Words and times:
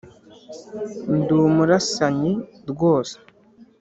Ndi 1.17 1.33
umurasanyi 1.47 2.33
rwose. 2.71 3.15